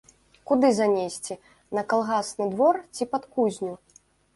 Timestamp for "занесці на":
0.79-1.85